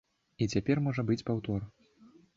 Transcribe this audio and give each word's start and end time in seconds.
І 0.45 0.47
цяпер 0.53 0.81
можа 0.87 1.05
быць 1.11 1.21
паўтор. 1.31 1.71